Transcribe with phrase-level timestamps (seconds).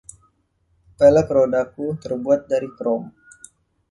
[0.97, 3.01] Pelek rodaku terbuat dari krom.